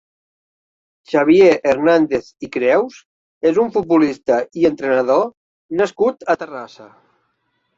Xavier 1.11 1.51
Hernández 1.71 2.31
i 2.47 2.49
Creus 2.55 2.97
és 3.51 3.61
un 3.65 3.71
futbolista 3.77 4.41
i 4.63 4.67
entrenador 4.71 5.23
nascut 5.83 6.27
a 6.35 6.39
Terrassa. 6.45 6.89